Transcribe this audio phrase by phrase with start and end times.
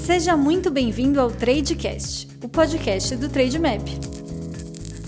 [0.00, 4.09] Seja muito bem-vindo ao Tradecast, o podcast do Trademap.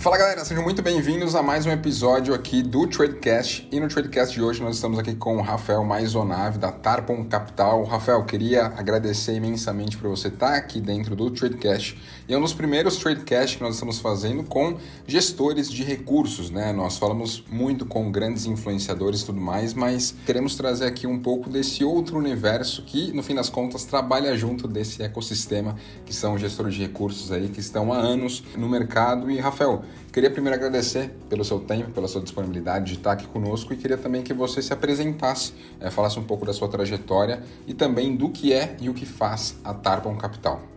[0.02, 3.68] Fala galera, sejam muito bem-vindos a mais um episódio aqui do Tradecast.
[3.70, 7.84] E no Tradecast de hoje nós estamos aqui com o Rafael Maisonave da Tarpon Capital.
[7.84, 11.96] Rafael, queria agradecer imensamente por você estar aqui dentro do Tradecast.
[12.28, 16.73] E é um dos primeiros Tradecast que nós estamos fazendo com gestores de recursos, né?
[16.73, 21.48] Nós falamos muito com grandes influenciadores e tudo mais, mas queremos trazer aqui um pouco
[21.48, 26.74] desse outro universo que, no fim das contas, trabalha junto desse ecossistema que são gestores
[26.74, 29.30] de recursos aí que estão há anos no mercado.
[29.30, 33.73] E Rafael, Queria primeiro agradecer pelo seu tempo, pela sua disponibilidade de estar aqui conosco
[33.73, 37.74] e queria também que você se apresentasse, é, falasse um pouco da sua trajetória e
[37.74, 40.71] também do que é e o que faz a Tarpon Capital.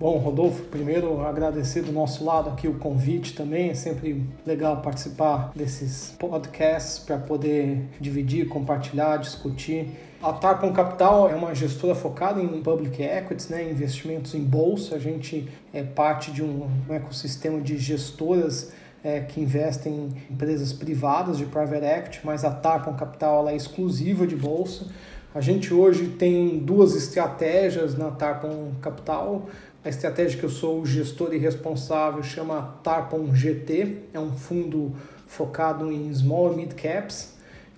[0.00, 3.68] Bom, Rodolfo, primeiro agradecer do nosso lado aqui o convite também.
[3.68, 9.90] É sempre legal participar desses podcasts para poder dividir, compartilhar, discutir.
[10.22, 14.96] A Tarpon Capital é uma gestora focada em public equities, né, investimentos em bolsa.
[14.96, 18.72] A gente é parte de um, ecossistema de gestoras
[19.04, 23.56] é, que investem em empresas privadas de private equity, mas a Tarpon Capital ela é
[23.56, 24.86] exclusiva de bolsa.
[25.32, 29.46] A gente hoje tem duas estratégias na Tarpon Capital.
[29.82, 34.92] A estratégia que eu sou gestor e responsável chama Tarpon GT, é um fundo
[35.26, 37.32] focado em small and mid caps.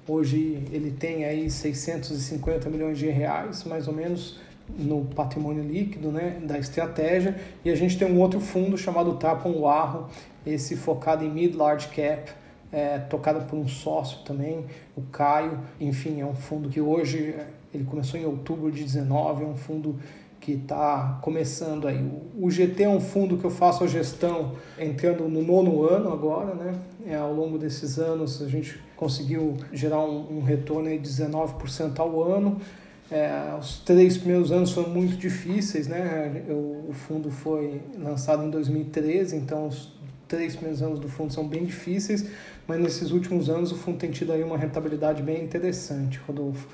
[0.09, 4.41] Hoje ele tem aí 650 milhões de reais, mais ou menos,
[4.77, 7.37] no patrimônio líquido né, da estratégia.
[7.65, 10.09] E a gente tem um outro fundo chamado Tarpon Warro,
[10.45, 12.33] esse focado em mid large cap,
[12.73, 14.67] é, tocado por um sócio também,
[14.97, 15.61] o Caio.
[15.81, 17.37] Enfim, é um fundo que hoje
[17.73, 20.01] ele começou em outubro de 19, é um fundo
[20.43, 22.05] que está começando aí.
[22.37, 26.53] O GT é um fundo que eu faço a gestão entrando no nono ano agora,
[26.53, 26.75] né?
[27.07, 32.21] É, ao longo desses anos a gente conseguiu gerar um, um retorno de 19% ao
[32.21, 32.61] ano.
[33.09, 36.43] É, os três primeiros anos foram muito difíceis, né?
[36.49, 39.93] Eu, o fundo foi lançado em 2013, então os
[40.27, 42.27] três primeiros anos do fundo são bem difíceis,
[42.67, 46.67] mas nesses últimos anos o fundo tem tido aí uma rentabilidade bem interessante, Rodolfo.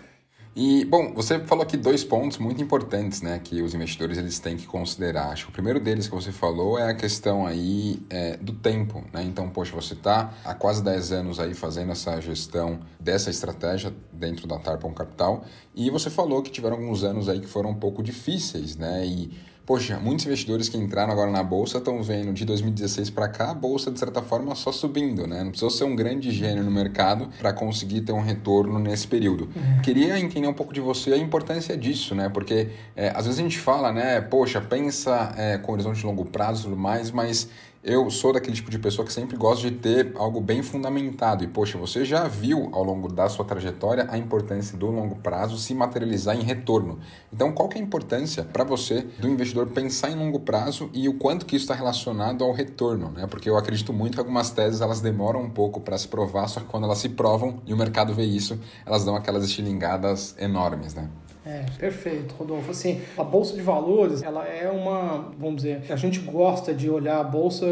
[0.60, 4.56] E, bom, você falou aqui dois pontos muito importantes, né, que os investidores eles têm
[4.56, 5.28] que considerar.
[5.28, 9.04] Acho que o primeiro deles que você falou é a questão aí é, do tempo,
[9.12, 9.22] né?
[9.22, 14.48] Então, poxa, você está há quase 10 anos aí fazendo essa gestão dessa estratégia dentro
[14.48, 15.44] da Tarpon Capital
[15.76, 19.06] e você falou que tiveram alguns anos aí que foram um pouco difíceis, né?
[19.06, 19.30] E
[19.68, 23.54] Poxa, muitos investidores que entraram agora na bolsa estão vendo de 2016 para cá a
[23.54, 25.44] bolsa, de certa forma, só subindo, né?
[25.44, 29.46] Não precisa ser um grande gênio no mercado para conseguir ter um retorno nesse período.
[29.54, 29.82] É.
[29.82, 32.30] Queria entender um pouco de você a importância disso, né?
[32.30, 34.22] Porque é, às vezes a gente fala, né?
[34.22, 37.50] Poxa, pensa é, com horizonte de longo prazo e tudo mais, mas
[37.82, 41.44] eu sou daquele tipo de pessoa que sempre gosta de ter algo bem fundamentado.
[41.44, 45.56] E, poxa, você já viu ao longo da sua trajetória a importância do longo prazo
[45.56, 46.98] se materializar em retorno.
[47.32, 51.08] Então, qual que é a importância para você do investidor pensar em longo prazo e
[51.08, 53.10] o quanto que isso está relacionado ao retorno?
[53.10, 53.26] Né?
[53.26, 56.60] Porque eu acredito muito que algumas teses elas demoram um pouco para se provar, só
[56.60, 60.94] que quando elas se provam e o mercado vê isso, elas dão aquelas estilingadas enormes,
[60.94, 61.08] né?
[61.48, 62.70] É, perfeito, Rodolfo.
[62.70, 67.19] Assim, a bolsa de valores, ela é uma, vamos dizer, a gente gosta de olhar
[67.19, 67.66] a bolsa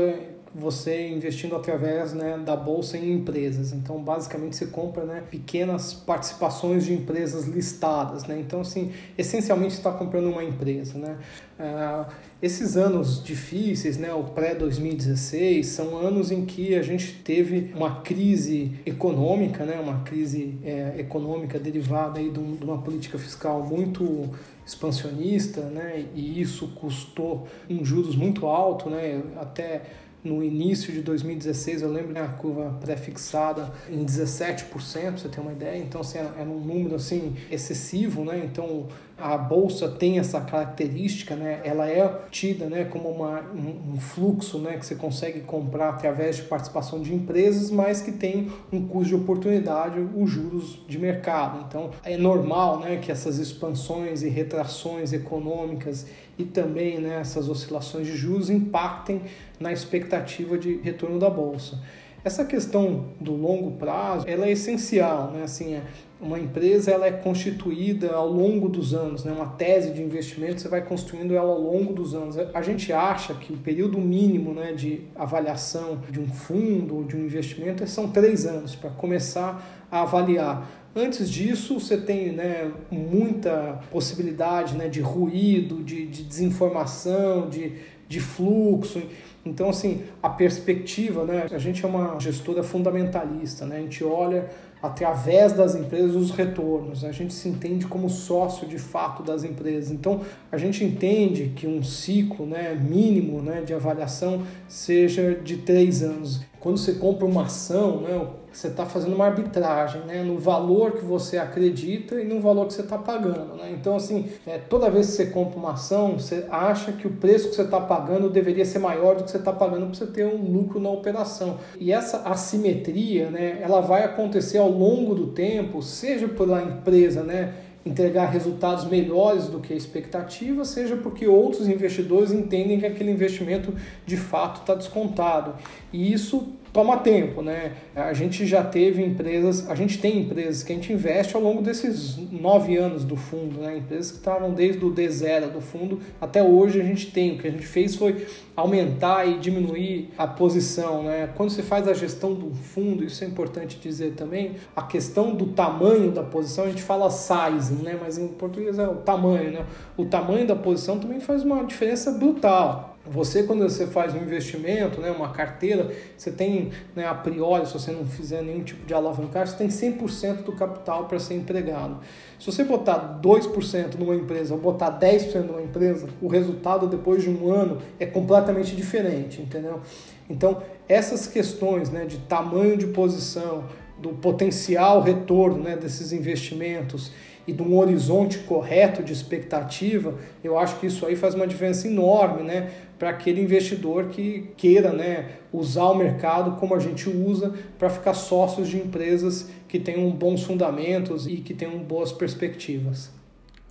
[0.59, 3.73] você investindo através né, da bolsa em empresas.
[3.73, 8.25] Então, basicamente, você compra né, pequenas participações de empresas listadas.
[8.25, 8.41] Né?
[8.41, 10.99] Então, assim, essencialmente, está comprando uma empresa.
[10.99, 11.19] Né?
[11.61, 18.01] Uh, esses anos difíceis, né, o pré-2016, são anos em que a gente teve uma
[18.01, 23.63] crise econômica, né, uma crise é, econômica derivada aí de, um, de uma política fiscal
[23.63, 24.31] muito
[24.67, 29.83] expansionista, né, e isso custou um juros muito alto, né, até
[30.27, 35.53] no início de 2016, eu lembro a curva pré-fixada em 17%, pra você ter uma
[35.53, 35.79] ideia.
[35.79, 38.43] Então, assim, era um número assim excessivo, né?
[38.45, 38.89] Então,
[39.19, 41.63] a bolsa tem essa característica, né?
[41.65, 46.43] Ela é tida, né, como uma, um, fluxo, né, que você consegue comprar através de
[46.43, 51.65] participação de empresas, mas que tem um custo de oportunidade, os juros de mercado.
[51.67, 56.07] Então, é normal, né, que essas expansões e retrações econômicas
[56.39, 59.23] e também né, essas oscilações de juros impactem
[59.59, 61.81] na expectativa de retorno da bolsa.
[62.27, 65.45] Essa questão do longo prazo, ela é essencial, né?
[65.45, 65.83] Assim, é,
[66.21, 69.31] uma empresa ela é constituída ao longo dos anos, né?
[69.31, 72.37] Uma tese de investimento você vai construindo ela ao longo dos anos.
[72.53, 77.15] A gente acha que o período mínimo, né, de avaliação de um fundo ou de
[77.15, 80.69] um investimento são três anos para começar a avaliar.
[80.97, 87.75] Antes disso, você tem né, muita possibilidade né, de ruído, de, de desinformação, de,
[88.09, 89.01] de fluxo.
[89.49, 91.47] Então, assim, a perspectiva, né?
[91.51, 93.77] A gente é uma gestora fundamentalista, né?
[93.77, 94.51] A gente olha
[94.83, 97.05] através das empresas os retornos.
[97.05, 99.91] A gente se entende como sócio de fato das empresas.
[99.91, 100.21] Então,
[100.51, 106.45] a gente entende que um ciclo né, mínimo né, de avaliação seja de três anos.
[106.67, 111.05] Quando você compra uma ação, né, você está fazendo uma arbitragem né, no valor que
[111.05, 113.55] você acredita e no valor que você está pagando.
[113.55, 113.71] Né?
[113.71, 117.51] Então, assim, é, toda vez que você compra uma ação, você acha que o preço
[117.51, 120.27] que você está pagando deveria ser maior do que você está pagando para você ter
[120.27, 121.59] um lucro na operação.
[121.79, 127.55] E essa assimetria, né, ela vai acontecer ao longo do tempo, seja pela empresa, né,
[127.87, 133.73] entregar resultados melhores do que a expectativa, seja porque outros investidores entendem que aquele investimento
[134.05, 135.55] de fato está descontado.
[135.93, 137.73] E isso toma tempo, né?
[137.95, 141.63] A gente já teve empresas, a gente tem empresas que a gente investe ao longo
[141.63, 143.79] desses nove anos do fundo, né?
[143.79, 147.33] Empresas que estavam desde o D0 do fundo até hoje a gente tem.
[147.33, 151.31] O que a gente fez foi aumentar e diminuir a posição, né?
[151.35, 155.47] Quando você faz a gestão do fundo, isso é importante dizer também, a questão do
[155.47, 157.99] tamanho da posição, a gente fala sizing, né?
[157.99, 159.67] Mas em português é o tamanho, né?
[159.97, 162.96] O tamanho da posição também faz uma diferença brutal.
[163.09, 167.73] Você, quando você faz um investimento, né, uma carteira, você tem, né, a priori, se
[167.73, 171.99] você não fizer nenhum tipo de alavancagem, você tem 100% do capital para ser empregado.
[172.39, 177.31] Se você botar 2% numa empresa ou botar 10% numa empresa, o resultado depois de
[177.31, 179.81] um ano é completamente diferente, entendeu?
[180.29, 183.65] Então, essas questões né, de tamanho de posição,
[183.99, 187.13] do potencial retorno né, desses investimentos
[187.47, 191.87] e de um horizonte correto de expectativa, eu acho que isso aí faz uma diferença
[191.87, 192.71] enorme, né?
[192.99, 198.15] Para aquele investidor que queira né, usar o mercado como a gente usa para ficar
[198.15, 203.11] sócios de empresas que tenham bons fundamentos e que tenham boas perspectivas.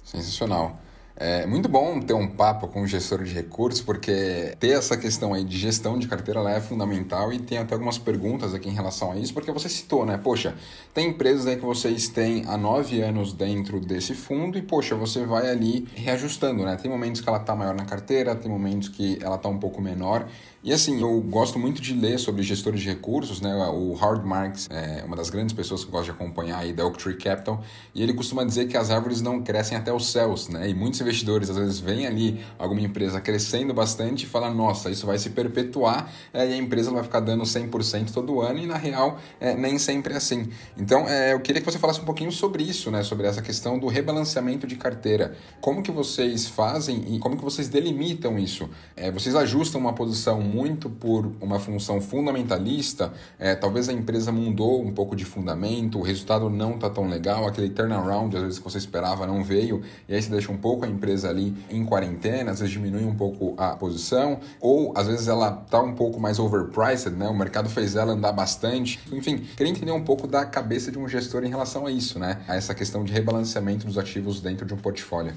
[0.04, 0.80] Sensacional.
[1.18, 5.34] É muito bom ter um papo com o gestor de recursos, porque ter essa questão
[5.34, 8.74] aí de gestão de carteira lá é fundamental e tem até algumas perguntas aqui em
[8.74, 10.18] relação a isso, porque você citou, né?
[10.22, 10.56] Poxa,
[10.94, 15.26] tem empresas aí que vocês têm há nove anos dentro desse fundo e, poxa, você
[15.26, 16.76] vai ali reajustando, né?
[16.76, 19.82] Tem momentos que ela está maior na carteira, tem momentos que ela está um pouco
[19.82, 20.28] menor.
[20.66, 23.56] E assim, eu gosto muito de ler sobre gestores de recursos, né?
[23.68, 26.84] O Howard Marks é uma das grandes pessoas que eu gosto de acompanhar aí da
[26.84, 27.64] Oak Tree Capital,
[27.94, 30.68] e ele costuma dizer que as árvores não crescem até os céus, né?
[30.68, 35.06] E muitos investidores às vezes veem ali alguma empresa crescendo bastante e falam, nossa, isso
[35.06, 38.76] vai se perpetuar é, e a empresa vai ficar dando 100% todo ano, e na
[38.76, 40.50] real é, nem sempre é assim.
[40.76, 43.04] Então, é, eu queria que você falasse um pouquinho sobre isso, né?
[43.04, 45.36] Sobre essa questão do rebalanceamento de carteira.
[45.62, 48.68] Como que vocês fazem e como que vocês delimitam isso?
[48.96, 54.82] É, vocês ajustam uma posição muito por uma função fundamentalista, é, talvez a empresa mudou
[54.82, 58.64] um pouco de fundamento, o resultado não está tão legal, aquele turnaround às vezes que
[58.64, 62.52] você esperava não veio, e aí você deixa um pouco a empresa ali em quarentena,
[62.52, 66.40] às vezes diminui um pouco a posição, ou às vezes ela está um pouco mais
[66.40, 67.28] overpriced, né?
[67.28, 69.00] o mercado fez ela andar bastante.
[69.12, 72.42] Enfim, queria entender um pouco da cabeça de um gestor em relação a isso, né?
[72.48, 75.34] a essa questão de rebalanceamento dos ativos dentro de um portfólio.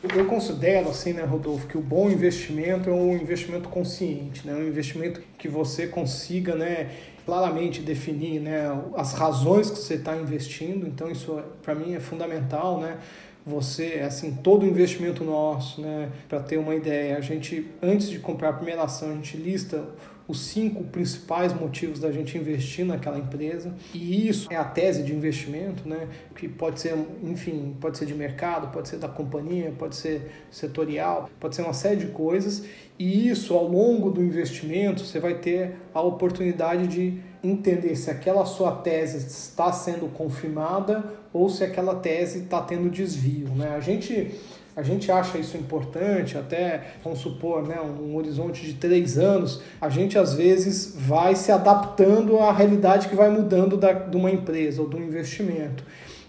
[0.00, 4.54] Eu considero, assim, né, Rodolfo, que o bom investimento é um investimento consciente, né?
[4.54, 6.90] um investimento que você consiga né,
[7.26, 10.86] claramente definir né, as razões que você está investindo.
[10.86, 12.80] Então, isso para mim é fundamental.
[12.80, 12.96] Né?
[13.44, 18.50] Você, assim, todo investimento nosso, né, para ter uma ideia, a gente, antes de comprar
[18.50, 19.84] a primeira ação, a gente lista
[20.28, 23.74] os cinco principais motivos da gente investir naquela empresa.
[23.94, 26.06] E isso é a tese de investimento, né?
[26.36, 31.30] Que pode ser, enfim, pode ser de mercado, pode ser da companhia, pode ser setorial,
[31.40, 32.64] pode ser uma série de coisas.
[32.98, 38.44] E isso, ao longo do investimento, você vai ter a oportunidade de entender se aquela
[38.44, 43.74] sua tese está sendo confirmada ou se aquela tese está tendo desvio, né?
[43.76, 44.34] A gente
[44.78, 49.88] a gente acha isso importante, até, vamos supor, né, um horizonte de três anos, a
[49.88, 54.80] gente às vezes vai se adaptando à realidade que vai mudando da, de uma empresa
[54.80, 55.82] ou do investimento.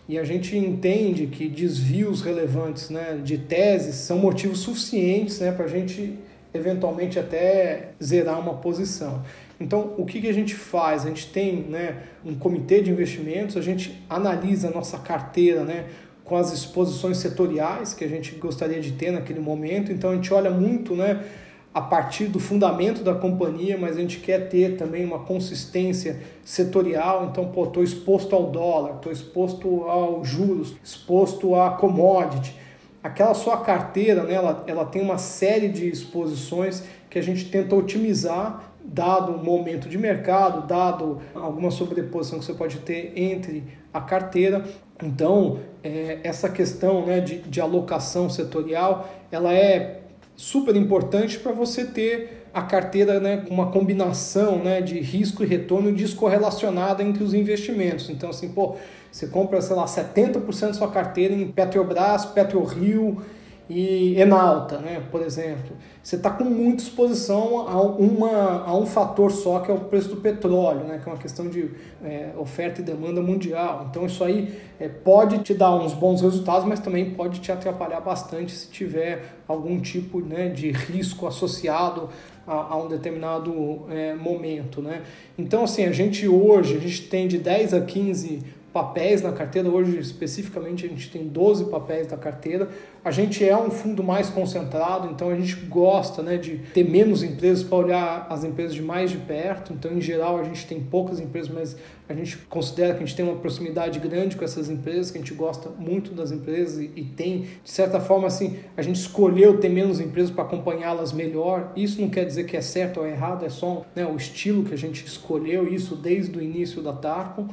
[0.08, 5.66] E a gente entende que desvios relevantes né, de teses são motivos suficientes né, para
[5.66, 6.18] a gente
[6.52, 9.22] eventualmente até zerar uma posição.
[9.60, 11.06] Então, o que, que a gente faz?
[11.06, 15.86] A gente tem né, um comitê de investimentos, a gente analisa a nossa carteira, né,
[16.30, 19.92] com as exposições setoriais que a gente gostaria de ter naquele momento.
[19.92, 21.26] Então a gente olha muito, né,
[21.74, 27.30] a partir do fundamento da companhia, mas a gente quer ter também uma consistência setorial.
[27.32, 32.56] Então, pô, estou exposto ao dólar, estou exposto aos juros, exposto a commodity.
[33.02, 37.76] Aquela sua carteira, né, ela, ela tem uma série de exposições que a gente tenta
[37.76, 44.00] otimizar dado o momento de mercado, dado alguma sobreposição que você pode ter entre a
[44.00, 44.64] carteira.
[45.02, 50.02] Então, é, essa questão né, de, de alocação setorial, ela é
[50.36, 55.46] super importante para você ter a carteira né, com uma combinação né, de risco e
[55.46, 58.10] retorno descorrelacionada entre os investimentos.
[58.10, 58.76] Então, assim, pô,
[59.12, 63.22] você compra, sei lá, 70% da sua carteira em Petrobras, PetroRio
[63.70, 65.78] e Enalta, né, por exemplo.
[66.02, 70.10] Você está com muita exposição a, uma, a um fator só, que é o preço
[70.10, 71.70] do petróleo, né, que é uma questão de
[72.04, 73.86] é, oferta e demanda mundial.
[73.88, 78.00] Então isso aí é, pode te dar uns bons resultados, mas também pode te atrapalhar
[78.00, 82.10] bastante se tiver algum tipo né, de risco associado
[82.48, 84.82] a, a um determinado é, momento.
[84.82, 85.04] Né?
[85.38, 89.70] Então assim, a gente hoje, a gente tem de 10 a 15 papéis na carteira.
[89.70, 92.70] Hoje, especificamente, a gente tem 12 papéis na carteira.
[93.04, 97.24] A gente é um fundo mais concentrado, então a gente gosta né, de ter menos
[97.24, 99.74] empresas para olhar as empresas de mais de perto.
[99.74, 101.78] Então, em geral, a gente tem poucas empresas, mas
[102.10, 105.22] a gente considera que a gente tem uma proximidade grande com essas empresas, que a
[105.22, 109.70] gente gosta muito das empresas e, tem, de certa forma, assim, a gente escolheu ter
[109.70, 111.72] menos empresas para acompanhá-las melhor.
[111.76, 114.74] Isso não quer dizer que é certo ou errado, é só né, o estilo que
[114.74, 117.48] a gente escolheu, isso desde o início da Tarpon.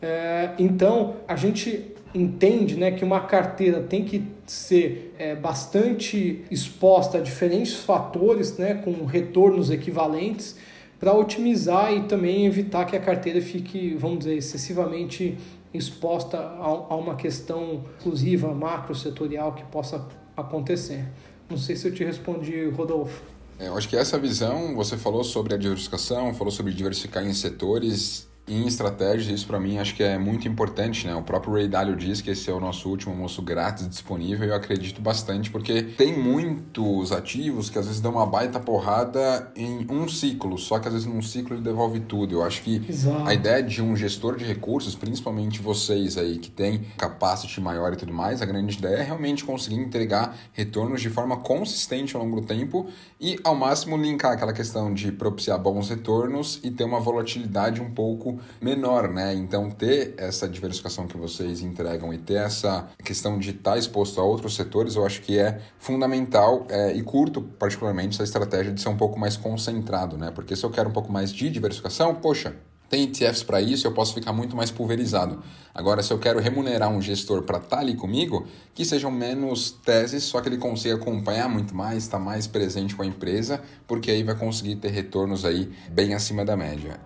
[0.00, 7.18] É, então, a gente entende né, que uma carteira tem que ser é, bastante exposta
[7.18, 10.56] a diferentes fatores, né, com retornos equivalentes,
[10.98, 15.36] para otimizar e também evitar que a carteira fique, vamos dizer, excessivamente
[15.74, 21.04] exposta a, a uma questão exclusiva, macro setorial que possa acontecer.
[21.50, 23.22] Não sei se eu te respondi, Rodolfo.
[23.58, 27.32] É, eu acho que essa visão, você falou sobre a diversificação, falou sobre diversificar em
[27.32, 31.14] setores, em estratégias, isso para mim acho que é muito importante, né?
[31.16, 34.50] O próprio Ray Dalio diz que esse é o nosso último almoço grátis disponível e
[34.50, 39.86] eu acredito bastante porque tem muitos ativos que às vezes dão uma baita porrada em
[39.90, 42.34] um ciclo, só que às vezes num ciclo ele devolve tudo.
[42.34, 43.26] Eu acho que Exato.
[43.26, 47.96] a ideia de um gestor de recursos, principalmente vocês aí que tem capacity maior e
[47.96, 52.40] tudo mais, a grande ideia é realmente conseguir entregar retornos de forma consistente ao longo
[52.40, 52.86] do tempo
[53.20, 57.90] e ao máximo linkar aquela questão de propiciar bons retornos e ter uma volatilidade um
[57.90, 59.34] pouco menor, né?
[59.34, 64.24] Então, ter essa diversificação que vocês entregam e ter essa questão de estar exposto a
[64.24, 68.88] outros setores, eu acho que é fundamental é, e curto, particularmente, essa estratégia de ser
[68.88, 70.30] um pouco mais concentrado, né?
[70.30, 72.54] Porque se eu quero um pouco mais de diversificação, poxa,
[72.88, 75.42] tem ETFs para isso, eu posso ficar muito mais pulverizado.
[75.74, 79.70] Agora, se eu quero remunerar um gestor para estar tá ali comigo, que sejam menos
[79.70, 83.60] teses, só que ele consiga acompanhar muito mais, estar tá mais presente com a empresa,
[83.86, 87.00] porque aí vai conseguir ter retornos aí bem acima da média.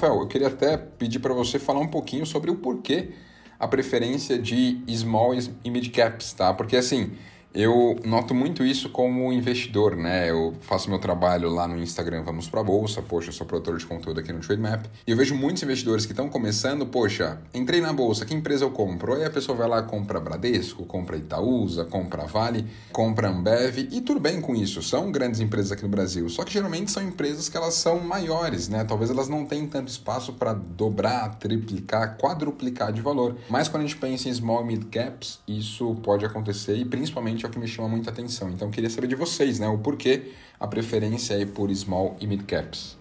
[0.00, 3.10] Rafael, eu queria até pedir para você falar um pouquinho sobre o porquê
[3.58, 6.54] a preferência de small e mid caps, tá?
[6.54, 7.12] Porque assim,
[7.52, 10.30] eu noto muito isso como investidor, né?
[10.30, 13.86] Eu faço meu trabalho lá no Instagram Vamos Pra Bolsa, poxa, eu sou produtor de
[13.86, 17.92] conteúdo aqui no Trademap, e eu vejo muitos investidores que estão começando, poxa, entrei na
[17.92, 19.14] bolsa, que empresa eu compro?
[19.14, 24.20] Aí a pessoa vai lá, compra Bradesco, compra Itaúsa, compra Vale, compra Ambev, e tudo
[24.20, 27.56] bem com isso, são grandes empresas aqui no Brasil, só que geralmente são empresas que
[27.56, 28.84] elas são maiores, né?
[28.84, 33.36] Talvez elas não tenham tanto espaço para dobrar, triplicar, quadruplicar de valor.
[33.48, 37.48] Mas quando a gente pensa em small mid caps, isso pode acontecer e principalmente é
[37.48, 38.50] o que me chama muita atenção.
[38.50, 39.68] Então, queria saber de vocês, né?
[39.68, 42.98] O porquê a preferência aí por small e mid caps.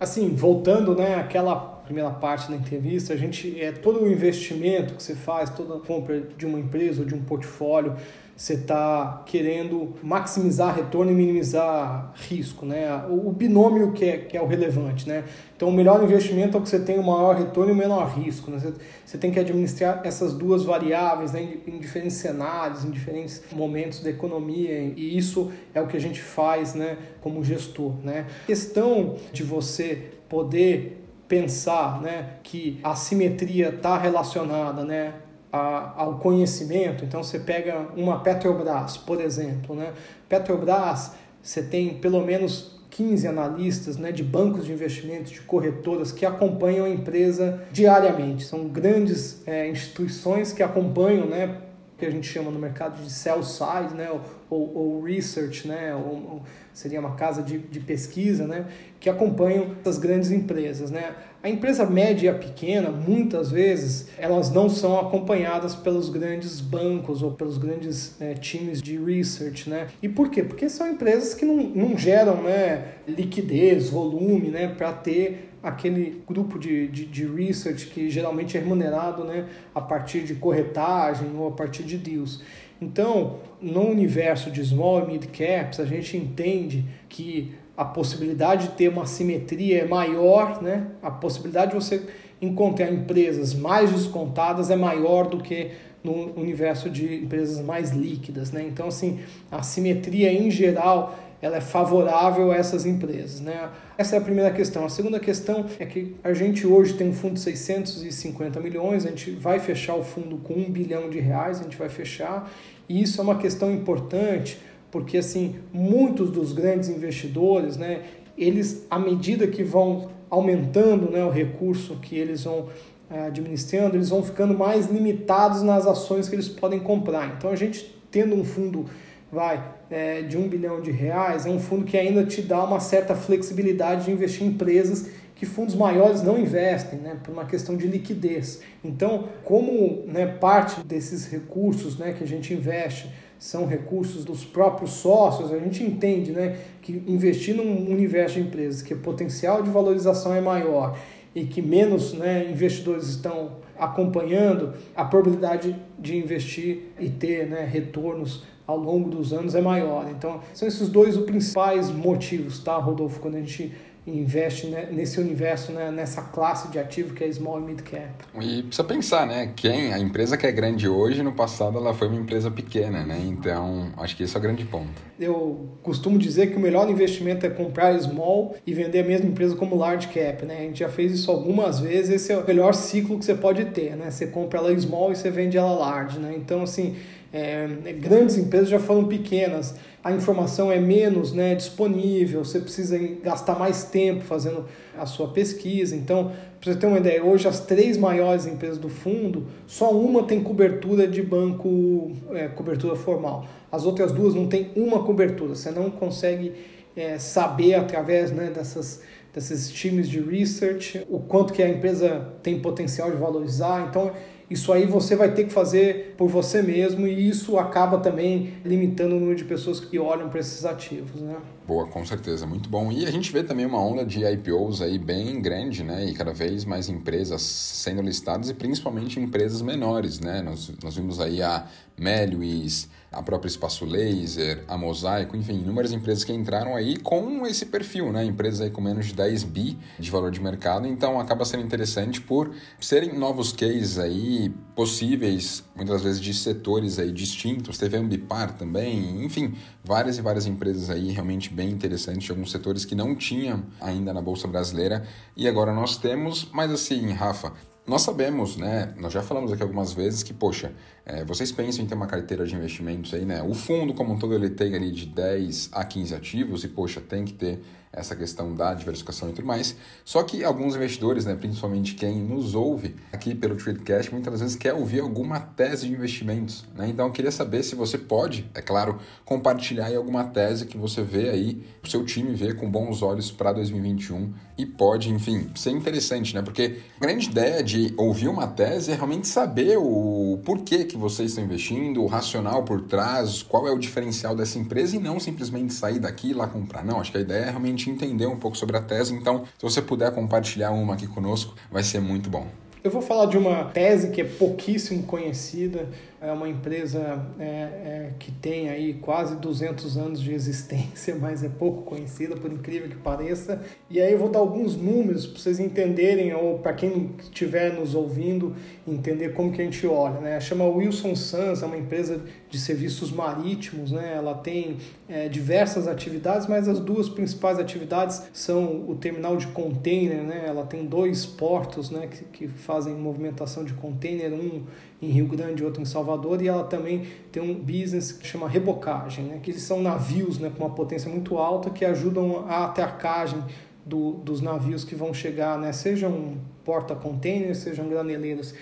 [0.00, 5.02] Assim, voltando, né, aquela primeira parte da entrevista, a gente é todo o investimento que
[5.02, 7.96] você faz, toda compra de uma empresa ou de um portfólio,
[8.36, 13.02] você está querendo maximizar retorno e minimizar risco, né?
[13.08, 15.24] O, binômio que é, que é o relevante, né?
[15.56, 18.10] Então, o melhor investimento é o que você tem o maior retorno e o menor
[18.10, 18.58] risco, né?
[18.58, 18.74] Você,
[19.06, 21.40] você tem que administrar essas duas variáveis né?
[21.66, 26.00] em, em diferentes cenários, em diferentes momentos da economia e isso é o que a
[26.00, 26.98] gente faz, né?
[27.22, 28.26] Como gestor, né?
[28.42, 32.34] A questão de você poder pensar, né?
[32.42, 35.14] Que a simetria está relacionada, né?
[35.52, 37.04] A, ao conhecimento.
[37.04, 39.92] Então você pega uma Petrobras, por exemplo, né?
[40.28, 41.12] Petrobras,
[41.42, 46.86] você tem pelo menos 15 analistas né, de bancos de investimentos, de corretoras que acompanham
[46.86, 48.44] a empresa diariamente.
[48.44, 51.58] São grandes é, instituições que acompanham, né,
[51.98, 54.08] que a gente chama no mercado de sell side, né,
[54.48, 56.42] ou, ou research, né, ou,
[56.76, 58.66] seria uma casa de, de pesquisa, né,
[59.00, 60.90] que acompanham essas grandes empresas.
[60.90, 61.14] Né.
[61.42, 67.22] A empresa média e a pequena, muitas vezes, elas não são acompanhadas pelos grandes bancos
[67.22, 69.86] ou pelos grandes é, times de research, né?
[70.02, 70.42] E por quê?
[70.42, 76.58] Porque são empresas que não, não geram né, liquidez, volume, né, para ter aquele grupo
[76.58, 81.52] de, de, de, research que geralmente é remunerado né, a partir de corretagem ou a
[81.52, 82.42] partir de deals.
[82.80, 88.74] Então, no universo de small e mid caps, a gente entende que a possibilidade de
[88.74, 90.86] ter uma simetria é maior, né?
[91.02, 92.02] a possibilidade de você
[92.40, 95.70] encontrar empresas mais descontadas é maior do que
[96.02, 98.52] no universo de empresas mais líquidas.
[98.52, 98.64] Né?
[98.66, 103.40] Então, assim, a simetria em geral ela é favorável a essas empresas.
[103.40, 103.68] Né?
[103.96, 104.84] Essa é a primeira questão.
[104.84, 109.10] A segunda questão é que a gente hoje tem um fundo de 650 milhões, a
[109.10, 112.50] gente vai fechar o fundo com um bilhão de reais, a gente vai fechar,
[112.88, 114.58] e isso é uma questão importante,
[114.90, 118.02] porque assim, muitos dos grandes investidores, né,
[118.36, 122.68] eles, à medida que vão aumentando né, o recurso que eles vão
[123.10, 127.34] é, administrando, eles vão ficando mais limitados nas ações que eles podem comprar.
[127.36, 128.86] Então a gente tendo um fundo
[129.30, 132.80] vai é, de um bilhão de reais, é um fundo que ainda te dá uma
[132.80, 137.76] certa flexibilidade de investir em empresas que fundos maiores não investem, né, por uma questão
[137.76, 138.62] de liquidez.
[138.82, 144.92] Então, como né, parte desses recursos né, que a gente investe são recursos dos próprios
[144.92, 149.68] sócios, a gente entende né, que investir num universo de empresas que o potencial de
[149.68, 150.98] valorização é maior
[151.34, 158.44] e que menos né, investidores estão acompanhando, a probabilidade de investir e ter né, retornos
[158.66, 160.08] ao longo dos anos é maior.
[160.10, 163.72] Então, são esses dois os principais motivos, tá, Rodolfo, quando a gente
[164.06, 168.08] investe né, nesse universo, né, nessa classe de ativo que é small e mid cap.
[168.40, 169.52] E precisa pensar, né?
[169.56, 173.20] Quem a empresa que é grande hoje, no passado ela foi uma empresa pequena, né?
[173.26, 174.92] Então, acho que esse é o grande ponto.
[175.18, 179.56] Eu costumo dizer que o melhor investimento é comprar small e vender a mesma empresa
[179.56, 180.58] como large cap, né?
[180.58, 183.64] A gente já fez isso algumas vezes, esse é o melhor ciclo que você pode
[183.66, 184.10] ter, né?
[184.10, 186.32] Você compra ela small e você vende ela large, né?
[186.36, 186.94] Então, assim,
[187.32, 187.68] é,
[187.98, 193.84] grandes empresas já foram pequenas, a informação é menos né, disponível, você precisa gastar mais
[193.84, 194.64] tempo fazendo
[194.96, 195.96] a sua pesquisa.
[195.96, 200.22] Então, para você ter uma ideia, hoje as três maiores empresas do fundo, só uma
[200.22, 203.46] tem cobertura de banco, é, cobertura formal.
[203.70, 206.52] As outras duas não tem uma cobertura, você não consegue
[206.96, 209.02] é, saber através né, dessas
[209.36, 213.86] desses times de research o quanto que a empresa tem potencial de valorizar.
[213.86, 214.12] Então,
[214.48, 219.16] isso aí você vai ter que fazer por você mesmo e isso acaba também limitando
[219.16, 221.36] o número de pessoas que olham para esses ativos, né?
[221.66, 222.92] Boa, com certeza, muito bom.
[222.92, 226.06] E a gente vê também uma onda de IPOs aí bem grande, né?
[226.06, 230.42] E cada vez mais empresas sendo listadas e principalmente empresas menores, né?
[230.42, 231.66] Nós, nós vimos aí a
[231.98, 237.66] Melius, a própria Espaço Laser, a Mosaico, enfim, inúmeras empresas que entraram aí com esse
[237.66, 238.24] perfil, né?
[238.24, 242.20] Empresas aí com menos de 10 bi de valor de mercado, então acaba sendo interessante
[242.20, 248.52] por serem novos cases aí possíveis, muitas vezes de setores aí distintos, teve a Ambipar
[248.52, 253.64] também, enfim, várias e várias empresas aí realmente bem interessantes alguns setores que não tinham
[253.80, 257.52] ainda na Bolsa Brasileira e agora nós temos, mas assim, Rafa,
[257.86, 258.92] nós sabemos, né?
[258.98, 260.72] Nós já falamos aqui algumas vezes que, poxa,
[261.08, 263.40] é, vocês pensam em ter uma carteira de investimentos aí, né?
[263.40, 267.00] O fundo, como um todo, ele tem ali de 10 a 15 ativos e, poxa,
[267.00, 267.60] tem que ter
[267.96, 269.74] essa questão da diversificação e tudo mais.
[270.04, 274.74] Só que alguns investidores, né, principalmente quem nos ouve aqui pelo Tradecast, muitas vezes quer
[274.74, 276.66] ouvir alguma tese de investimentos.
[276.74, 276.88] Né?
[276.88, 281.02] Então eu queria saber se você pode, é claro, compartilhar aí alguma tese que você
[281.02, 285.70] vê aí, o seu time vê com bons olhos para 2021 e pode, enfim, ser
[285.70, 286.42] interessante, né?
[286.42, 291.30] Porque a grande ideia de ouvir uma tese é realmente saber o porquê que vocês
[291.30, 295.72] estão investindo, o racional por trás, qual é o diferencial dessa empresa e não simplesmente
[295.72, 296.84] sair daqui e lá comprar.
[296.84, 299.14] Não, acho que a ideia é realmente entender um pouco sobre a tese.
[299.14, 302.46] Então, se você puder compartilhar uma aqui conosco, vai ser muito bom.
[302.86, 305.88] Eu vou falar de uma tese que é pouquíssimo conhecida,
[306.20, 311.48] é uma empresa é, é, que tem aí quase 200 anos de existência, mas é
[311.48, 313.62] pouco conhecida, por incrível que pareça.
[313.90, 317.94] E aí eu vou dar alguns números para vocês entenderem, ou para quem estiver nos
[317.94, 318.54] ouvindo,
[318.86, 320.20] entender como que a gente olha.
[320.20, 320.40] Né?
[320.40, 324.14] Chama Wilson Sons, é uma empresa de serviços marítimos, né?
[324.16, 330.22] ela tem é, diversas atividades, mas as duas principais atividades são o terminal de container,
[330.22, 330.44] né?
[330.46, 332.06] ela tem dois portos né?
[332.06, 334.62] que, que fazem movimentação de container, um
[335.00, 336.05] em Rio Grande, outro em Salvador,
[336.42, 339.40] e ela também tem um business que chama rebocagem, né?
[339.42, 343.42] que são navios né, com uma potência muito alta que ajudam a atracagem
[343.84, 345.72] do, dos navios que vão chegar, né?
[345.72, 348.54] sejam porta-containers, sejam graneleiros.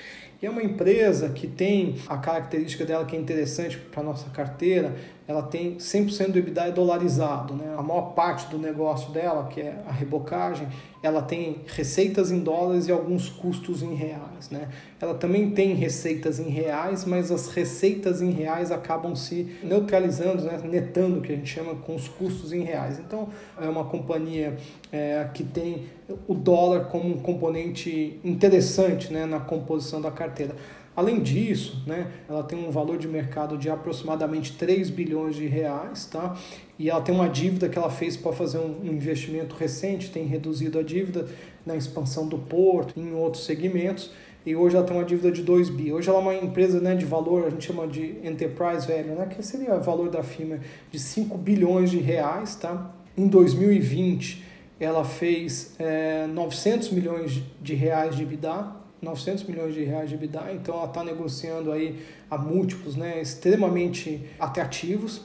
[0.43, 4.29] E é uma empresa que tem a característica dela que é interessante para a nossa
[4.31, 4.95] carteira,
[5.27, 7.55] ela tem 100% do EBITDA dolarizado.
[7.55, 7.75] Né?
[7.77, 10.69] A maior parte do negócio dela, que é a rebocagem,
[11.03, 14.51] ela tem receitas em dólares e alguns custos em reais.
[14.51, 14.69] Né?
[15.01, 20.61] Ela também tem receitas em reais, mas as receitas em reais acabam se neutralizando, né?
[20.63, 22.99] netando, que a gente chama, com os custos em reais.
[22.99, 23.29] Então,
[23.61, 24.57] é uma companhia
[24.93, 25.87] é, que tem
[26.29, 29.25] o dólar como um componente interessante né?
[29.25, 30.55] na composição da carteira.
[30.97, 36.07] Além disso, né, ela tem um valor de mercado de aproximadamente 3 bilhões de reais,
[36.07, 36.37] tá?
[36.79, 40.79] E ela tem uma dívida que ela fez para fazer um investimento recente, tem reduzido
[40.79, 41.27] a dívida
[41.67, 44.13] na expansão do porto, em outros segmentos.
[44.47, 45.91] e hoje ela tem uma dívida de 2 bi.
[45.91, 49.27] Hoje ela é uma empresa né, de valor, a gente chama de enterprise value, né,
[49.27, 50.61] que seria o valor da firma
[50.93, 52.55] de 5 bilhões de reais.
[52.55, 52.95] Tá?
[53.17, 54.45] Em 2020,
[54.79, 60.53] ela fez é, 900 milhões de reais de EBITDA, 900 milhões de reais de EBITDA,
[60.53, 65.21] então ela está negociando aí a múltiplos né, extremamente atrativos.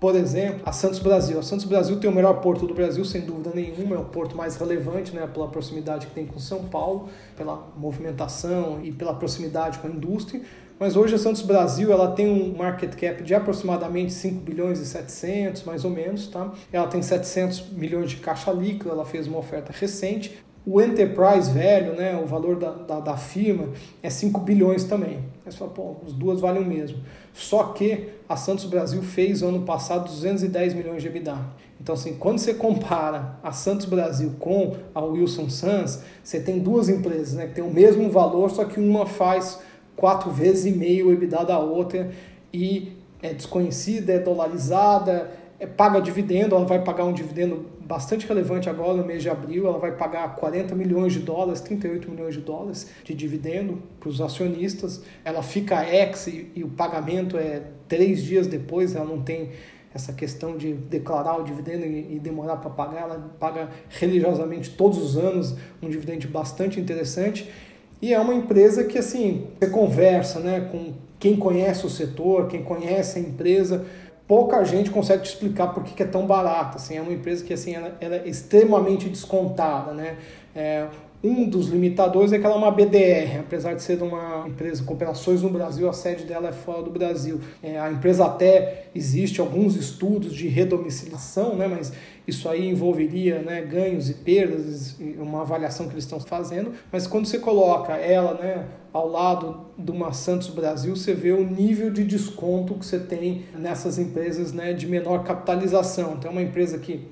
[0.00, 1.38] Por exemplo, a Santos Brasil.
[1.38, 4.34] A Santos Brasil tem o melhor porto do Brasil, sem dúvida nenhuma, é o porto
[4.34, 9.78] mais relevante, né, pela proximidade que tem com São Paulo, pela movimentação e pela proximidade
[9.78, 10.40] com a indústria.
[10.80, 14.86] Mas hoje a Santos Brasil ela tem um market cap de aproximadamente 5 bilhões e
[14.86, 16.54] 700, mais ou menos, tá?
[16.72, 20.42] Ela tem 700 milhões de caixa líquida, ela fez uma oferta recente.
[20.64, 23.68] O enterprise velho, né, o valor da, da, da firma
[24.02, 25.18] é 5 bilhões também.
[25.44, 26.96] Aí você fala, pô, as duas valem o mesmo.
[27.34, 31.36] Só que a Santos Brasil fez ano passado 210 milhões de EBITDA.
[31.78, 36.88] Então, assim, quando você compara a Santos Brasil com a Wilson Sons, você tem duas
[36.88, 39.58] empresas né, que têm o mesmo valor, só que uma faz
[40.00, 42.10] quatro vezes e meio o EBITDA da outra
[42.52, 48.70] e é desconhecida, é dolarizada, é, paga dividendo, ela vai pagar um dividendo bastante relevante
[48.70, 52.40] agora no mês de abril, ela vai pagar 40 milhões de dólares, 38 milhões de
[52.40, 58.22] dólares de dividendo para os acionistas, ela fica ex e, e o pagamento é três
[58.22, 59.50] dias depois, ela não tem
[59.92, 65.18] essa questão de declarar o dividendo e, demorar para pagar, ela paga religiosamente todos os
[65.18, 67.50] anos um dividendo bastante interessante
[68.02, 72.62] e é uma empresa que, assim, você conversa né, com quem conhece o setor, quem
[72.62, 73.84] conhece a empresa,
[74.26, 76.76] pouca gente consegue te explicar por que, é tão barata.
[76.76, 79.92] Assim, é uma empresa que assim, ela, ela é extremamente descontada.
[79.92, 80.16] Né?
[80.54, 80.86] É,
[81.22, 84.94] um dos limitadores é que ela é uma BDR, apesar de ser uma empresa com
[84.94, 87.40] operações no Brasil, a sede dela é fora do Brasil.
[87.62, 91.92] É, a empresa até existe alguns estudos de redomiciliação, né, mas
[92.26, 96.72] isso aí envolveria né, ganhos e perdas, uma avaliação que eles estão fazendo.
[96.90, 101.44] Mas quando você coloca ela né, ao lado de uma Santos Brasil, você vê o
[101.44, 106.14] nível de desconto que você tem nessas empresas né, de menor capitalização.
[106.18, 107.06] Então, é uma empresa que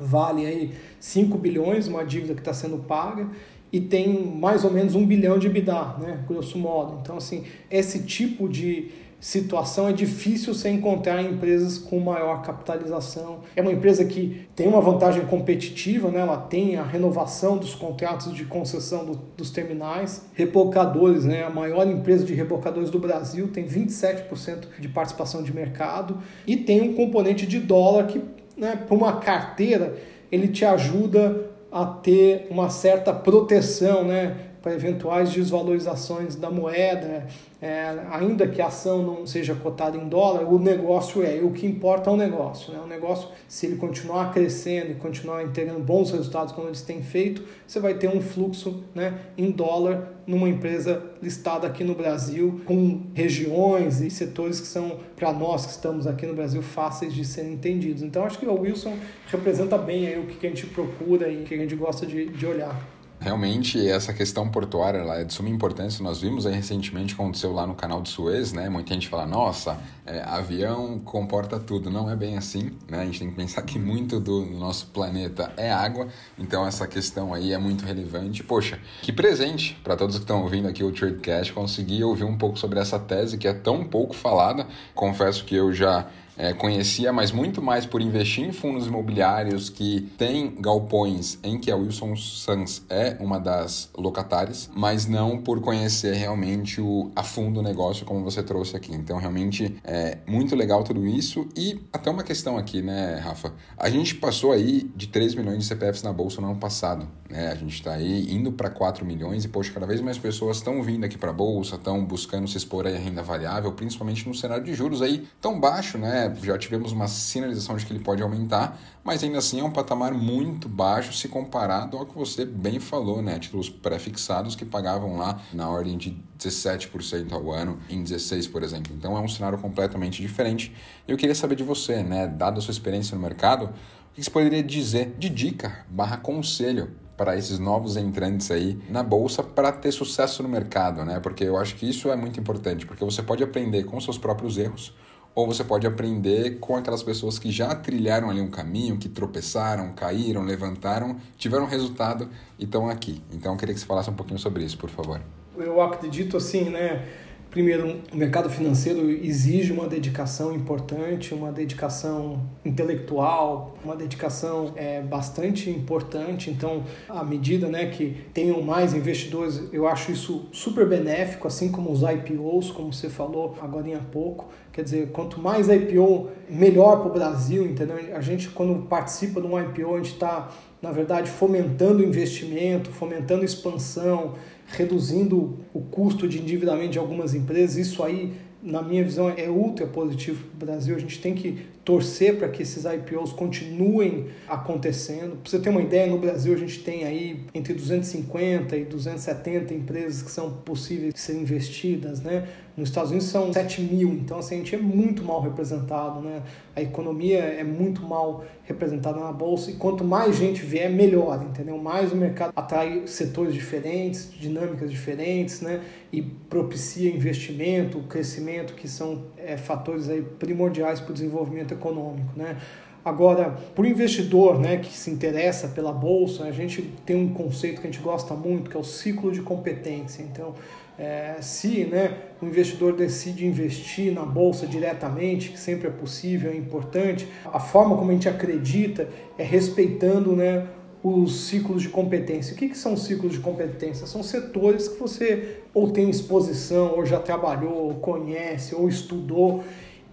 [0.00, 3.28] vale aí 5 bilhões, uma dívida que está sendo paga,
[3.72, 6.98] e tem mais ou menos um bilhão de EBITDA, né, grosso modo.
[7.00, 8.90] Então, assim, esse tipo de
[9.22, 13.38] situação é difícil você encontrar em empresas com maior capitalização.
[13.54, 16.18] É uma empresa que tem uma vantagem competitiva, né?
[16.18, 20.26] ela tem a renovação dos contratos de concessão do, dos terminais.
[20.34, 21.44] Rebocadores, né?
[21.44, 26.80] a maior empresa de rebocadores do Brasil, tem 27% de participação de mercado e tem
[26.80, 28.20] um componente de dólar que,
[28.62, 29.96] né, para uma carteira,
[30.30, 34.36] ele te ajuda a ter uma certa proteção, né?
[34.62, 37.26] Para eventuais desvalorizações da moeda,
[37.60, 41.66] é, ainda que a ação não seja cotada em dólar, o negócio é, o que
[41.66, 42.72] importa é o negócio.
[42.72, 42.80] Né?
[42.82, 47.44] O negócio, se ele continuar crescendo e continuar entregando bons resultados como eles têm feito,
[47.66, 53.02] você vai ter um fluxo né, em dólar numa empresa listada aqui no Brasil, com
[53.14, 57.54] regiões e setores que são, para nós que estamos aqui no Brasil, fáceis de serem
[57.54, 58.02] entendidos.
[58.02, 58.96] Então, acho que o Wilson
[59.26, 62.26] representa bem aí o que a gente procura e o que a gente gosta de,
[62.26, 62.91] de olhar.
[63.22, 66.02] Realmente, essa questão portuária ela é de suma importância.
[66.02, 68.68] Nós vimos aí recentemente, aconteceu lá no canal de Suez, né?
[68.68, 71.88] Muita gente fala, nossa, é, avião comporta tudo.
[71.88, 73.00] Não é bem assim, né?
[73.00, 77.32] A gente tem que pensar que muito do nosso planeta é água, então essa questão
[77.32, 78.42] aí é muito relevante.
[78.42, 82.58] Poxa, que presente para todos que estão ouvindo aqui o Tradecast conseguir ouvir um pouco
[82.58, 84.66] sobre essa tese que é tão pouco falada.
[84.96, 90.02] Confesso que eu já é, conhecia, mas muito mais por investir em fundos imobiliários que
[90.16, 96.14] têm galpões em que a Wilson Sons é uma das locatárias, mas não por conhecer
[96.14, 98.94] realmente o, a fundo o negócio como você trouxe aqui.
[98.94, 101.48] Então, realmente é muito legal tudo isso.
[101.56, 103.52] E até uma questão aqui, né, Rafa?
[103.76, 107.08] A gente passou aí de 3 milhões de CPFs na bolsa no ano passado.
[107.28, 107.50] Né?
[107.50, 110.82] A gente está aí indo para 4 milhões e, poxa, cada vez mais pessoas estão
[110.82, 114.34] vindo aqui para a bolsa, estão buscando se expor aí a renda variável, principalmente no
[114.34, 116.21] cenário de juros aí tão baixo, né?
[116.42, 120.12] Já tivemos uma sinalização de que ele pode aumentar, mas ainda assim é um patamar
[120.12, 123.38] muito baixo se comparado ao que você bem falou, né?
[123.38, 128.92] Títulos pré-fixados que pagavam lá na ordem de 17% ao ano, em 16%, por exemplo.
[128.94, 130.74] Então é um cenário completamente diferente.
[131.06, 132.26] Eu queria saber de você, né?
[132.26, 136.90] Dada a sua experiência no mercado, o que você poderia dizer de dica barra conselho
[137.16, 141.20] para esses novos entrantes aí na bolsa para ter sucesso no mercado, né?
[141.20, 144.58] Porque eu acho que isso é muito importante, porque você pode aprender com seus próprios
[144.58, 144.92] erros
[145.34, 149.92] ou você pode aprender com aquelas pessoas que já trilharam ali um caminho, que tropeçaram,
[149.92, 153.22] caíram, levantaram, tiveram resultado e estão aqui.
[153.32, 155.20] Então eu queria que você falasse um pouquinho sobre isso, por favor.
[155.56, 157.06] Eu acredito assim, né?
[157.52, 165.68] Primeiro, o mercado financeiro exige uma dedicação importante, uma dedicação intelectual, uma dedicação é, bastante
[165.68, 166.48] importante.
[166.48, 171.92] Então, à medida né, que tenham mais investidores, eu acho isso super benéfico, assim como
[171.92, 174.48] os IPOs, como você falou agora há pouco.
[174.72, 177.98] Quer dizer, quanto mais IPO, melhor para o Brasil, entendeu?
[178.14, 183.44] A gente, quando participa de um IPO, a gente está, na verdade, fomentando investimento, fomentando
[183.44, 184.36] expansão,
[184.68, 187.76] reduzindo o custo de endividamento de algumas empresas.
[187.76, 190.96] Isso aí, na minha visão, é ultra positivo para o Brasil.
[190.96, 195.36] A gente tem que torcer para que esses IPOs continuem acontecendo.
[195.36, 199.74] Para você ter uma ideia, no Brasil a gente tem aí entre 250 e 270
[199.74, 202.48] empresas que são possíveis de serem investidas, né?
[202.76, 206.42] Nos Estados Unidos são 7 mil, então assim, a gente é muito mal representado, né?
[206.74, 211.76] A economia é muito mal representada na bolsa e quanto mais gente vier, melhor, entendeu?
[211.76, 215.82] Mais o mercado atrai setores diferentes, dinâmicas diferentes, né?
[216.10, 222.56] E propicia investimento, crescimento, que são é, fatores aí primordiais para o desenvolvimento econômico, né?
[223.04, 227.80] Agora, para o investidor né, que se interessa pela bolsa, a gente tem um conceito
[227.80, 230.22] que a gente gosta muito, que é o ciclo de competência.
[230.22, 230.54] Então,
[230.96, 236.56] é, se né, o investidor decide investir na bolsa diretamente, que sempre é possível, é
[236.56, 240.68] importante, a forma como a gente acredita é respeitando né,
[241.02, 242.54] os ciclos de competência.
[242.54, 244.06] O que, que são ciclos de competência?
[244.06, 249.64] São setores que você ou tem exposição, ou já trabalhou, ou conhece, ou estudou,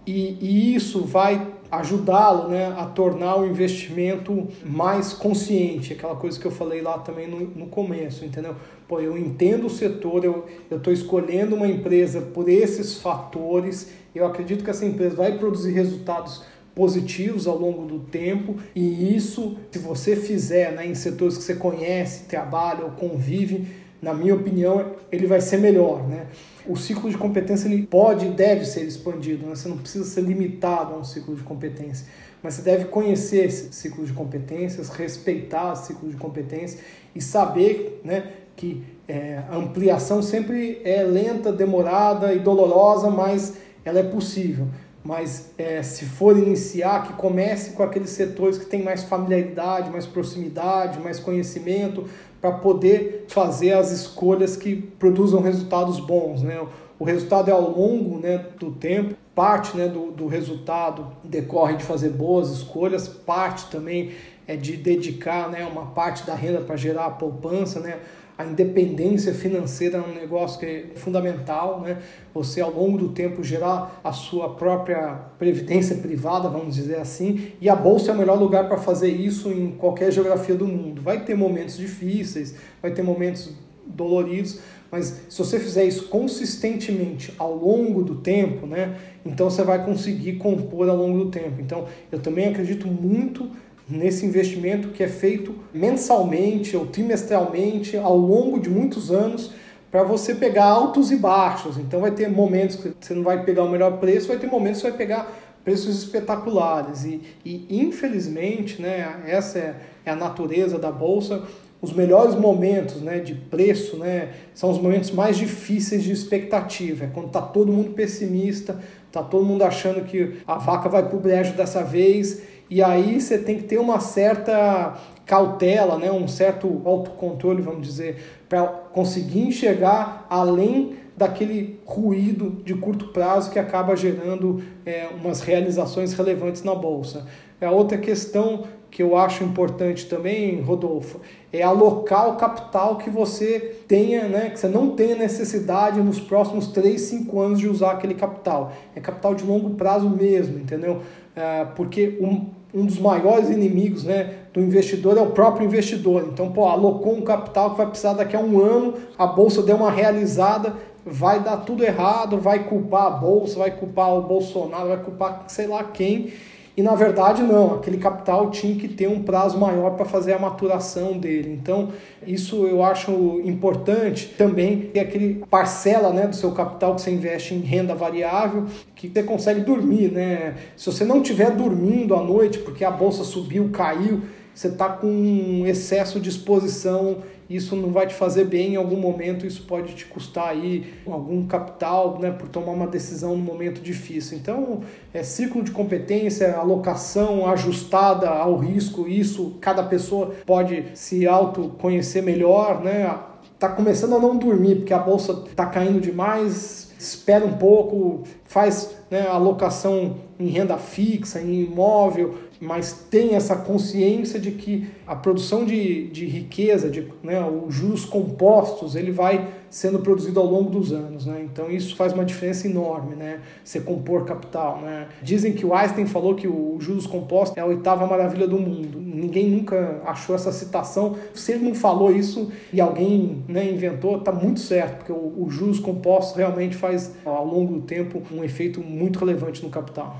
[0.06, 6.46] e, e isso vai ajudá-lo né, a tornar o investimento mais consciente, aquela coisa que
[6.46, 8.56] eu falei lá também no, no começo, entendeu?
[8.88, 14.64] Pô, eu entendo o setor, eu estou escolhendo uma empresa por esses fatores, eu acredito
[14.64, 16.42] que essa empresa vai produzir resultados
[16.74, 21.54] positivos ao longo do tempo e isso, se você fizer né, em setores que você
[21.54, 23.66] conhece, trabalha ou convive,
[24.02, 26.26] na minha opinião, ele vai ser melhor, né?
[26.66, 29.54] O ciclo de competência ele pode e deve ser expandido, né?
[29.54, 32.06] você não precisa ser limitado a um ciclo de competência,
[32.42, 36.80] mas você deve conhecer esse ciclo de competências, respeitar o ciclo de competência
[37.14, 43.98] e saber né, que é, a ampliação sempre é lenta, demorada e dolorosa, mas ela
[43.98, 44.68] é possível
[45.02, 50.06] mas é, se for iniciar, que comece com aqueles setores que têm mais familiaridade, mais
[50.06, 52.04] proximidade, mais conhecimento,
[52.40, 56.42] para poder fazer as escolhas que produzam resultados bons.
[56.42, 56.60] Né?
[56.98, 61.84] O resultado é ao longo né, do tempo, parte né, do, do resultado decorre de
[61.84, 64.12] fazer boas escolhas, parte também
[64.46, 67.78] é de dedicar né, uma parte da renda para gerar a poupança.
[67.80, 67.98] Né?
[68.40, 71.98] A independência financeira é um negócio que é fundamental, né?
[72.32, 77.68] Você ao longo do tempo gerar a sua própria previdência privada, vamos dizer assim, e
[77.68, 81.02] a bolsa é o melhor lugar para fazer isso em qualquer geografia do mundo.
[81.02, 83.52] Vai ter momentos difíceis, vai ter momentos
[83.84, 84.58] doloridos,
[84.90, 90.36] mas se você fizer isso consistentemente ao longo do tempo, né, então você vai conseguir
[90.36, 91.60] compor ao longo do tempo.
[91.60, 93.50] Então, eu também acredito muito
[93.90, 99.52] nesse investimento que é feito mensalmente ou trimestralmente ao longo de muitos anos
[99.90, 101.76] para você pegar altos e baixos.
[101.76, 104.80] Então vai ter momentos que você não vai pegar o melhor preço, vai ter momentos
[104.80, 107.04] que você vai pegar preços espetaculares.
[107.04, 109.74] E, e infelizmente, né, essa é,
[110.04, 111.42] é a natureza da bolsa.
[111.82, 117.06] Os melhores momentos né, de preço né, são os momentos mais difíceis de expectativa.
[117.06, 121.16] É quando está todo mundo pessimista, está todo mundo achando que a vaca vai para
[121.16, 126.28] o brejo dessa vez e aí você tem que ter uma certa cautela, né, um
[126.28, 133.94] certo autocontrole, vamos dizer, para conseguir enxergar além daquele ruído de curto prazo que acaba
[133.94, 137.26] gerando é, umas realizações relevantes na bolsa.
[137.60, 141.20] A é outra questão que eu acho importante também, Rodolfo,
[141.52, 146.68] é alocar o capital que você tenha, né, que você não tenha necessidade nos próximos
[146.68, 148.72] 3, 5 anos de usar aquele capital.
[148.96, 151.02] É capital de longo prazo mesmo, entendeu?
[151.36, 156.28] É, porque um, um dos maiores inimigos né, do investidor é o próprio investidor.
[156.32, 159.76] Então, pô, alocou um capital que vai precisar daqui a um ano, a bolsa deu
[159.76, 164.98] uma realizada, vai dar tudo errado, vai culpar a bolsa, vai culpar o Bolsonaro, vai
[164.98, 166.32] culpar sei lá quem.
[166.76, 170.38] E na verdade não, aquele capital tinha que ter um prazo maior para fazer a
[170.38, 171.58] maturação dele.
[171.60, 171.90] Então,
[172.26, 177.54] isso eu acho importante também ter aquele parcela né, do seu capital que você investe
[177.54, 180.12] em renda variável, que você consegue dormir.
[180.12, 180.54] Né?
[180.76, 184.22] Se você não estiver dormindo à noite porque a bolsa subiu, caiu,
[184.54, 187.18] você está com um excesso de exposição
[187.50, 191.44] isso não vai te fazer bem em algum momento, isso pode te custar aí algum
[191.46, 194.38] capital, né, por tomar uma decisão no momento difícil.
[194.38, 194.82] Então,
[195.12, 202.82] é ciclo de competência, alocação ajustada ao risco, isso cada pessoa pode se autoconhecer melhor,
[202.84, 203.18] né?
[203.58, 208.96] Tá começando a não dormir porque a bolsa tá caindo demais, espera um pouco, faz
[209.10, 215.64] né, alocação em renda fixa, em imóvel, mas tem essa consciência de que a produção
[215.64, 220.92] de, de riqueza, de, né, os juros compostos, ele vai sendo produzido ao longo dos
[220.92, 221.24] anos.
[221.24, 221.46] Né?
[221.50, 223.40] Então isso faz uma diferença enorme, né?
[223.64, 224.80] você compor capital.
[224.82, 225.08] Né?
[225.22, 229.00] Dizem que o Einstein falou que o juros compostos é a oitava maravilha do mundo.
[229.00, 231.16] Ninguém nunca achou essa citação.
[231.32, 235.46] Se ele não falou isso e alguém né, inventou, está muito certo, porque o, o
[235.48, 240.18] juros compostos realmente faz, ao longo do tempo, um efeito muito relevante no capital.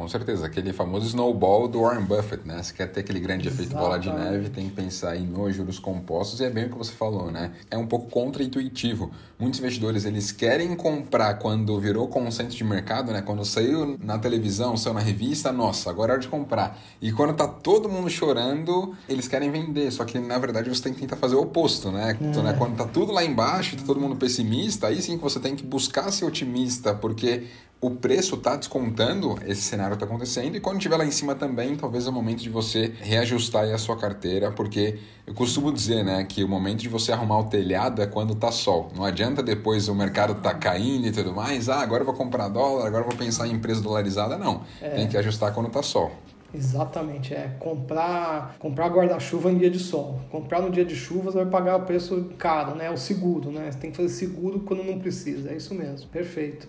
[0.00, 2.62] Com certeza, aquele famoso snowball do Warren Buffett, né?
[2.62, 5.78] Se quer ter aquele grande efeito bola de neve, tem que pensar em nos juros
[5.78, 7.52] compostos e é bem o que você falou, né?
[7.70, 9.10] É um pouco contra-intuitivo.
[9.38, 13.20] Muitos investidores, eles querem comprar quando virou consenso de mercado, né?
[13.20, 16.78] Quando saiu na televisão, saiu na revista, nossa, agora é hora de comprar.
[17.02, 19.90] E quando tá todo mundo chorando, eles querem vender.
[19.90, 22.16] Só que, na verdade, você tem que tentar fazer o oposto, né?
[22.18, 22.24] É.
[22.24, 22.54] Então, né?
[22.56, 25.62] Quando tá tudo lá embaixo, tá todo mundo pessimista, aí sim que você tem que
[25.62, 27.44] buscar ser otimista, porque
[27.80, 31.74] o preço está descontando, esse cenário está acontecendo, e quando estiver lá em cima também,
[31.76, 36.22] talvez é o momento de você reajustar a sua carteira, porque eu costumo dizer né,
[36.24, 38.90] que o momento de você arrumar o telhado é quando está sol.
[38.94, 42.48] Não adianta depois o mercado tá caindo e tudo mais, ah, agora eu vou comprar
[42.48, 44.36] dólar, agora eu vou pensar em empresa dolarizada.
[44.36, 44.90] Não, é.
[44.90, 46.12] tem que ajustar quando está sol.
[46.52, 50.20] Exatamente, é comprar comprar guarda-chuva em dia de sol.
[50.30, 52.90] Comprar no dia de chuva você vai pagar o preço caro, né?
[52.90, 53.70] O seguro, né?
[53.70, 55.50] Você tem que fazer seguro quando não precisa.
[55.50, 56.08] É isso mesmo.
[56.08, 56.66] Perfeito.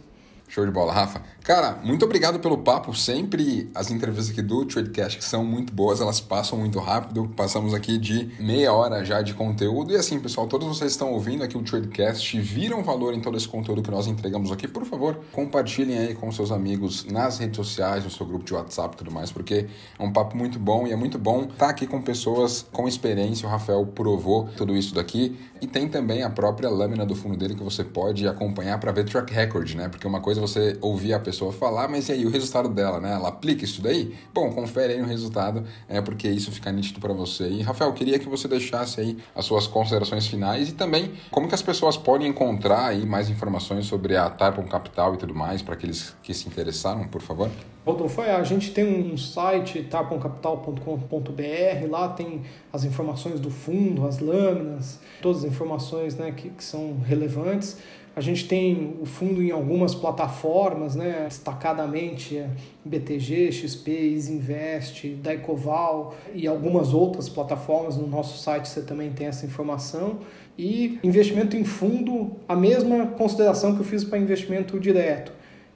[0.52, 1.22] Show de bola, Rafa.
[1.46, 2.94] Cara, muito obrigado pelo papo.
[2.94, 7.32] Sempre as entrevistas aqui do Tradecast que são muito boas, elas passam muito rápido.
[7.38, 9.94] Passamos aqui de meia hora já de conteúdo.
[9.94, 13.48] E assim, pessoal, todos vocês estão ouvindo aqui o Tradecast, viram valor em todo esse
[13.48, 18.04] conteúdo que nós entregamos aqui, por favor, compartilhem aí com seus amigos nas redes sociais,
[18.04, 20.92] no seu grupo de WhatsApp e tudo mais, porque é um papo muito bom e
[20.92, 23.48] é muito bom estar aqui com pessoas com experiência.
[23.48, 25.40] O Rafael provou tudo isso daqui.
[25.62, 29.06] E tem também a própria lâmina do fundo dele que você pode acompanhar para ver
[29.06, 29.88] track record, né?
[29.90, 33.14] Porque uma coisa você ouvir a pessoa falar, mas e aí o resultado dela, né?
[33.14, 34.16] Ela aplica isso daí?
[34.34, 37.48] Bom, confere aí o resultado, é porque isso fica nítido para você.
[37.48, 41.54] E Rafael, queria que você deixasse aí as suas considerações finais e também como que
[41.54, 45.76] as pessoas podem encontrar aí mais informações sobre a Tarpon Capital e tudo mais para
[45.76, 47.52] aqueles que se interessaram, por favor.
[47.84, 55.00] Rodolfo, a gente tem um site, tarponcapital.com.br, lá tem as informações do fundo, as lâminas,
[55.20, 57.78] todas as informações né, que, que são relevantes.
[58.14, 61.28] A gente tem o fundo em algumas plataformas, né?
[61.30, 62.46] destacadamente
[62.84, 67.96] BTG, XP, Isinvest, Daicoval e algumas outras plataformas.
[67.96, 70.20] No nosso site você também tem essa informação.
[70.58, 75.32] E investimento em fundo, a mesma consideração que eu fiz para investimento direto.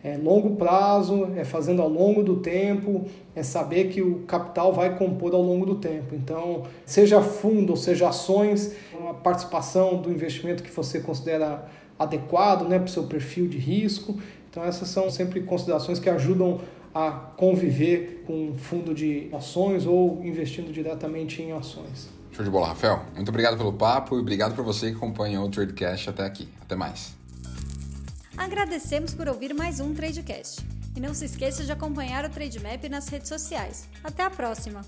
[0.05, 4.95] É longo prazo, é fazendo ao longo do tempo, é saber que o capital vai
[4.95, 6.13] compor ao longo do tempo.
[6.13, 12.77] Então, seja fundo ou seja ações, uma participação do investimento que você considera adequado né,
[12.77, 14.15] para o seu perfil de risco.
[14.47, 16.61] Então, essas são sempre considerações que ajudam
[16.93, 22.09] a conviver com um fundo de ações ou investindo diretamente em ações.
[22.31, 23.01] Show de bola, Rafael.
[23.15, 26.47] Muito obrigado pelo papo e obrigado por você que acompanhou o Tradecast até aqui.
[26.61, 27.24] Até mais.
[28.37, 30.61] Agradecemos por ouvir mais um Tradecast.
[30.95, 33.87] E não se esqueça de acompanhar o Trademap nas redes sociais.
[34.03, 34.81] Até a próxima!